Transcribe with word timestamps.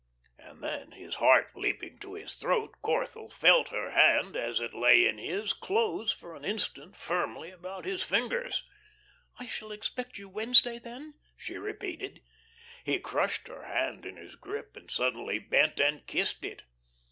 And 0.39 0.63
then, 0.63 0.93
his 0.93 1.17
heart 1.17 1.55
leaping 1.55 1.99
to 1.99 2.15
his 2.15 2.33
throat, 2.33 2.73
Corthell 2.83 3.31
felt 3.31 3.69
her 3.69 3.91
hand, 3.91 4.35
as 4.35 4.59
it 4.59 4.73
lay 4.73 5.05
in 5.05 5.19
his, 5.19 5.53
close 5.53 6.11
for 6.11 6.33
an 6.35 6.43
instant 6.43 6.95
firmly 6.95 7.51
about 7.51 7.85
his 7.85 8.01
fingers. 8.01 8.63
"I 9.39 9.45
shall 9.45 9.71
expect 9.71 10.17
you 10.17 10.27
Wednesday 10.27 10.79
then?" 10.79 11.19
she 11.37 11.55
repeated. 11.55 12.23
He 12.83 12.97
crushed 12.97 13.47
her 13.47 13.65
hand 13.65 14.07
in 14.07 14.15
his 14.17 14.33
grip, 14.33 14.75
and 14.75 14.89
suddenly 14.89 15.37
bent 15.37 15.79
and 15.79 16.03
kissed 16.07 16.43
it. 16.43 16.63